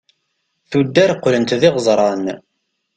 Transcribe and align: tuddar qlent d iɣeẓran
tuddar 0.71 1.11
qlent 1.21 1.55
d 1.59 1.61
iɣeẓran 1.67 2.25